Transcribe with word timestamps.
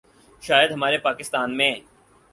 شاید 0.41 0.71
ہمارے 0.71 0.97
پاکستان 0.97 1.57
میں 1.57 1.73